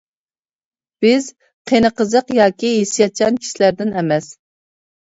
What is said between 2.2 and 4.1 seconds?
ياكى ھېسسىياتچان كىشىلەردىن